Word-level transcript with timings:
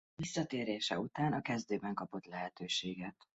Visszatérése 0.15 0.99
után 0.99 1.33
a 1.33 1.41
kezdőben 1.41 1.93
kapott 1.93 2.25
lehetőséget. 2.25 3.27